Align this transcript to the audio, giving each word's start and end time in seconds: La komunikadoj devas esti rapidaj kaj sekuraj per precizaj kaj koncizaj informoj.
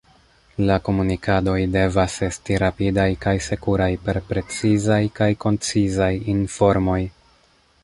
La 0.69 0.77
komunikadoj 0.85 1.57
devas 1.75 2.15
esti 2.27 2.57
rapidaj 2.63 3.05
kaj 3.27 3.35
sekuraj 3.49 3.91
per 4.07 4.21
precizaj 4.33 5.01
kaj 5.21 5.31
koncizaj 5.47 6.11
informoj. 6.37 7.01